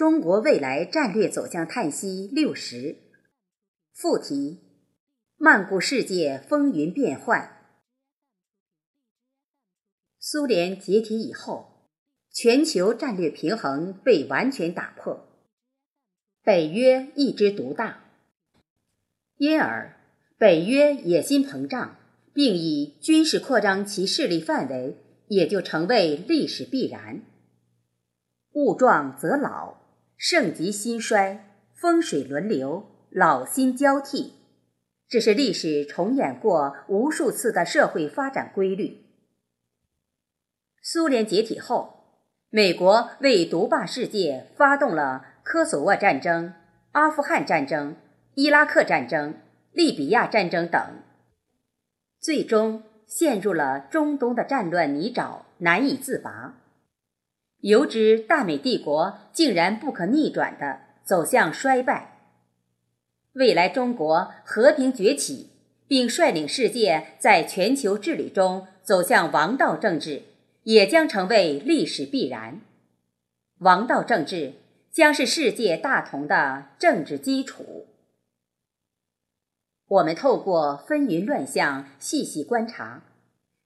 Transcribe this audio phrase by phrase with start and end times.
[0.00, 2.96] 中国未来战略走向叹息六十，
[3.92, 4.60] 副题：
[5.36, 7.68] 漫顾世界风云变幻。
[10.18, 11.90] 苏联解体以后，
[12.32, 15.28] 全球战略平衡被完全打破，
[16.42, 18.04] 北约一枝独大，
[19.36, 20.00] 因而
[20.38, 21.98] 北约野心膨胀，
[22.32, 24.96] 并以军事扩张其势力范围，
[25.28, 27.20] 也就成为历史必然。
[28.52, 29.79] 物壮则老，
[30.22, 34.34] 盛极兴衰，风水轮流，老新交替，
[35.08, 38.98] 这是历史重演过无数次的社会发展规律。
[40.82, 42.18] 苏联解体后，
[42.50, 46.52] 美国为独霸世界发动了科索沃战争、
[46.92, 47.96] 阿富汗战争、
[48.34, 49.36] 伊拉克战争、
[49.72, 50.98] 利比亚战争等，
[52.20, 56.58] 最终陷入了中东的战乱泥沼，难以自拔。
[57.60, 62.18] 由之大美帝国竟然不可逆转的走向衰败。
[63.34, 65.50] 未来中国和平崛起，
[65.86, 70.24] 并率领世界在全球治理中走向王道政治。
[70.64, 72.60] 也将成为历史必然。
[73.60, 74.54] 王道政治
[74.92, 77.86] 将是世界大同的政治基础。
[79.86, 83.02] 我们透过纷纭乱象细细观察，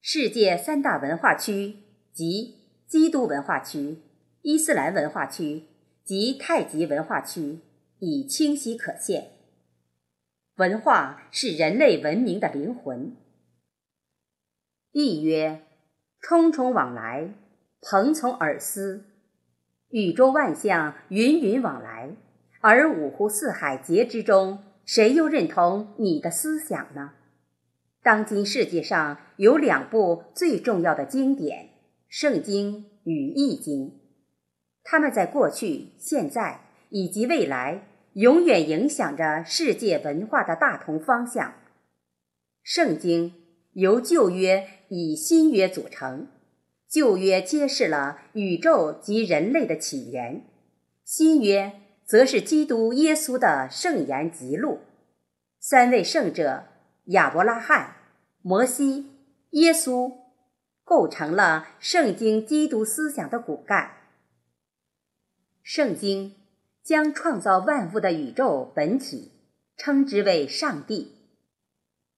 [0.00, 1.78] 世界三大文化区
[2.12, 3.98] 即基督文化区、
[4.42, 5.64] 伊斯兰文化区
[6.04, 7.60] 及太极文化区
[7.98, 9.30] 已清晰可见。
[10.56, 13.16] 文化是人类文明的灵魂。
[14.92, 15.62] 亦曰。
[16.26, 17.34] 匆匆往来，
[17.82, 19.02] 朋从尔思；
[19.90, 22.16] 宇宙万象，云云往来，
[22.62, 27.12] 而五湖四海皆之中，谁又认同你的思想呢？
[28.02, 31.66] 当今世界上有两部最重要的经典，
[32.16, 33.88] 《圣经》与《易经》，
[34.84, 41.50] 它们在过去、现在以及未来，永远影响着世界文化的大同方向。
[42.62, 43.30] 《圣经》
[43.72, 44.68] 由旧约。
[44.90, 46.28] 以新约组成，
[46.88, 50.44] 旧约揭示了宇宙及人类的起源，
[51.04, 51.72] 新约
[52.06, 54.82] 则是基督耶稣的圣言极录。
[55.58, 56.66] 三位圣者
[57.06, 57.96] 亚伯拉罕、
[58.40, 59.06] 摩西、
[59.50, 60.12] 耶稣
[60.84, 63.92] 构成了圣经基督思想的骨干。
[65.62, 66.36] 圣经
[66.82, 69.32] 将创造万物的宇宙本体
[69.76, 71.16] 称之为上帝，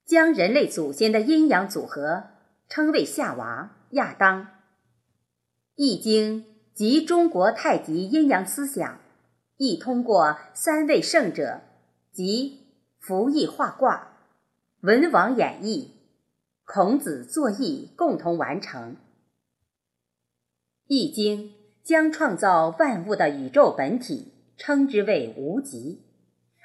[0.05, 2.25] 将人类祖先的阴阳组合。
[2.69, 4.43] 称为夏娃、亚当，
[5.77, 6.43] 《易经》
[6.75, 8.99] 及中国太极阴阳思想，
[9.57, 11.61] 亦通过三位圣者
[12.11, 12.67] 及
[12.99, 14.17] 符易画卦、
[14.81, 15.93] 文王演义、
[16.69, 18.95] 孔子作义共同完成。
[20.89, 21.51] 《易经》
[21.85, 26.03] 将创造万物的宇宙本体称之为无极，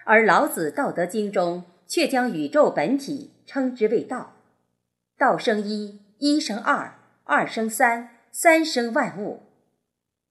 [0.03, 4.33] 而老子《道德经》中却将宇宙本体称之为道。
[5.19, 9.41] 道生一，一生二，二生三，三生万物。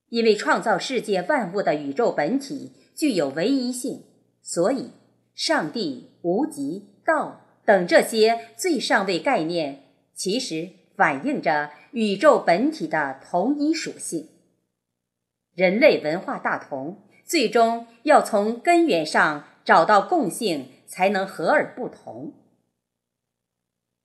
[0.09, 4.03] 因为创造世界万物的宇宙本体具有唯一性，
[4.42, 4.91] 所以
[5.32, 14.28] 上帝、无极、道等这些最上位概念，其实反映着宇宙本体的同一属性。
[15.54, 22.32] 人类文化大同，最终要从根源上找到共性，才能和而不同。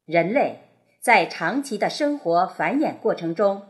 [0.05, 0.59] 人类。
[1.01, 3.61] 在长期的生活繁衍过程中，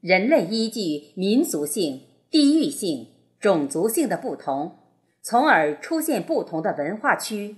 [0.00, 4.78] 人类依据民族性、地域性、种族性的不同，
[5.20, 7.56] 从而出现不同的文化区，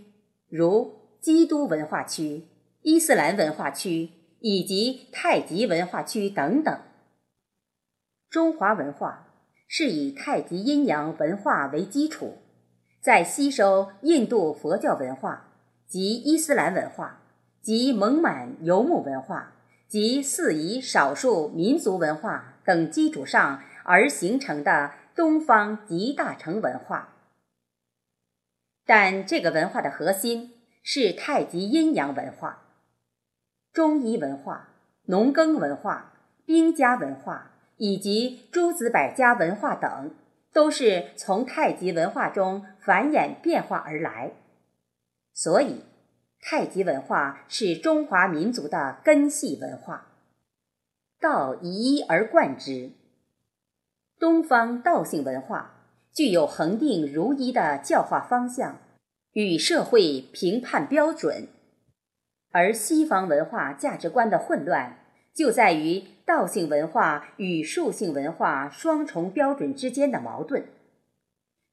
[0.48, 2.46] 如基督文化区、
[2.82, 6.80] 伊斯兰文化区以及太极文化区等等。
[8.28, 9.28] 中华文化
[9.66, 12.38] 是以太极阴阳文化为基础，
[13.00, 15.48] 在吸收印度佛教文化
[15.86, 17.22] 及伊斯兰文化。
[17.60, 19.52] 及蒙满游牧文化
[19.88, 27.16] 及四夷少数民族文化等基础上而形成的东方集大成文化，
[28.87, 30.52] 但这个文化的核心
[30.90, 32.62] 是太极阴阳文化、
[33.75, 34.70] 中医文化、
[35.05, 36.14] 农耕文化、
[36.46, 40.14] 兵家文化以及诸子百家文化等，
[40.50, 44.32] 都是从太极文化中繁衍变化而来，
[45.35, 45.85] 所以。
[46.40, 50.06] 太极文化是中华民族的根系文化，
[51.20, 52.93] 道一而贯之。
[54.19, 55.75] 东方道性文化
[56.14, 58.79] 具有恒定如一的教化方向
[59.38, 61.46] 与社会评判标准，
[62.50, 64.99] 而西方文化价值观的混乱
[65.32, 70.67] 就在于道性文化与术性文化双重标准之间的矛盾。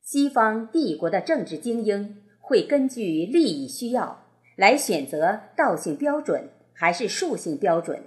[0.04, 4.24] 西方帝国的政治精英会根据利益需要
[4.56, 8.04] 来选择道性标准还是术性标准。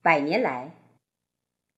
[0.00, 0.76] 百年来，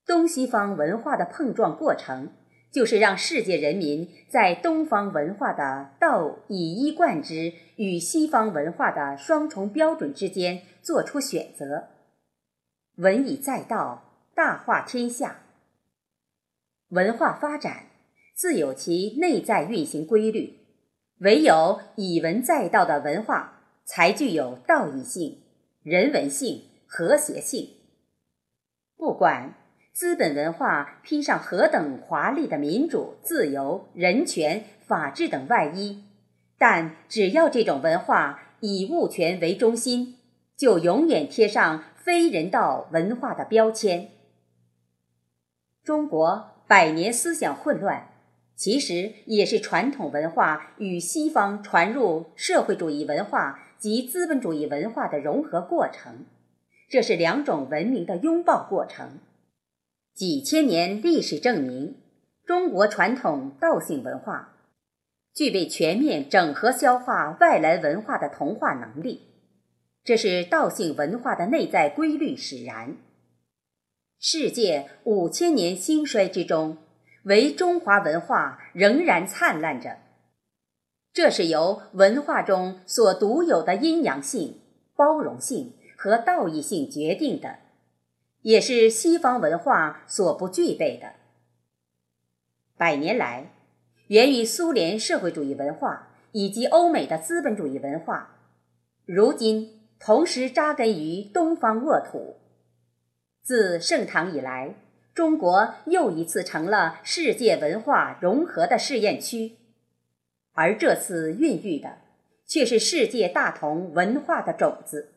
[0.07, 2.29] 东西方文化的碰撞过程。
[2.71, 11.89] 就是让世界人民在东方文化的道以一贯之与西方文化的双重标准之间做出选择。
[12.97, 15.41] 文以载道，大化天下。
[16.91, 17.87] 文化发展
[18.35, 20.59] 自有其内在运行规律，
[21.21, 25.43] 唯有以文载道的文化，才具有道义性、
[25.83, 27.71] 人文性、和谐性。
[28.97, 29.55] 不管。
[29.99, 36.05] 资本文化披上何等华丽的民主、自由、人权、法治等外衣，
[36.57, 40.15] 但只要这种文化以物权为中心，
[40.57, 44.11] 就永远贴上非人道文化的标签。
[45.83, 48.11] 中国百年思想混乱，
[48.55, 56.25] 其实也是传统文化与西方传入社会主义文化及资本主义文化的融合过程，
[56.89, 59.19] 这是两种文明的拥抱过程。
[60.19, 61.95] 几千年历史证明，
[62.45, 64.57] 中国传统道性文化
[65.33, 69.29] 具备全面整合消化外来文化的同化能力，
[70.03, 72.97] 这是道性文化的内在规律使然。
[74.19, 76.79] 世界五千年兴衰之中，
[77.23, 79.99] 唯中华文化仍然灿烂着，
[81.13, 84.61] 这是由文化中所独有的阴阳性、
[84.97, 87.68] 包容性和道义性决定的。
[88.43, 91.15] 也是西方文化所不具备的。
[92.77, 93.53] 百年来，
[94.07, 98.39] 源于苏联社会主义文化以及欧美的资本主义文化，
[99.05, 102.37] 如今同时扎根于东方沃土。
[103.43, 104.77] 自盛唐以来，
[105.13, 109.57] 中国又一次成了世界文化融合的试验区，
[110.53, 111.99] 而这次孕育的，
[112.47, 115.15] 却是世界大同文化的种子。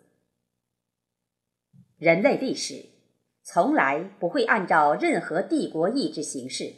[2.00, 2.86] 人类历史。
[3.44, 6.74] 从来不会按照任何帝国意志行事，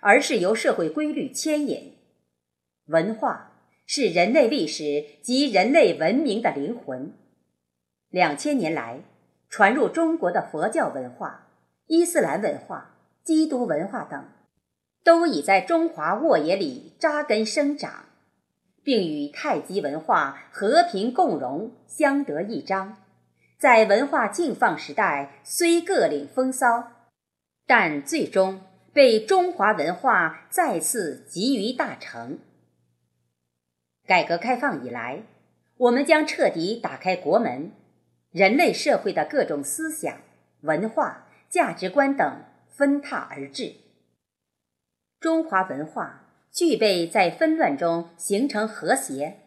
[0.00, 1.94] 而是由社会规律牵引。
[2.86, 3.52] 文化
[3.86, 7.12] 是人类历史及人类文明的灵魂。
[8.08, 9.02] 两千年来，
[9.50, 11.48] 传入中国的佛教文化、
[11.86, 14.24] 伊斯兰文化、基督文化等，
[15.04, 18.06] 都已在中华沃野里扎根生长，
[18.82, 22.96] 并与太极文化和平共荣，相得益彰。
[23.58, 26.92] 在文化禁放时代，虽各领风骚，
[27.66, 28.60] 但最终
[28.92, 32.38] 被中华文化再次集于大成。
[34.06, 35.24] 改革开放以来，
[35.76, 37.72] 我们将彻底打开国门，
[38.30, 40.20] 人类社会的各种思想、
[40.60, 43.74] 文化、价值观等纷沓而至。
[45.18, 49.38] 中华文化具备在纷乱中形成和谐，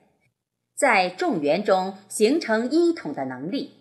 [0.75, 3.77] 在众缘中形成一统的能力。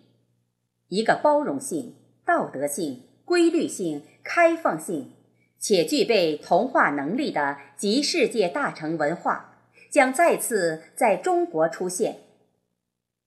[0.91, 1.95] 一个包容性、
[2.27, 5.13] 道德性、规律性、开放性，
[5.59, 12.17] 且具备同化能力的集世界大成文化，将再次在中国出现。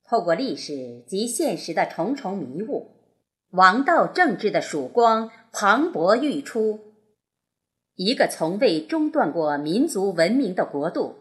[0.03, 2.91] 透过历史及现实的重重迷雾，
[3.51, 6.81] 王道政治的曙光磅礴欲出。
[7.95, 11.15] 一个从未中断过民族文明的国度，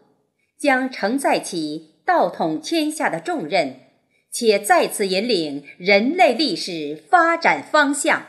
[0.59, 3.82] 将承载起道统天下的重任。
[4.33, 8.25] 且再次引领人类历史发展方向。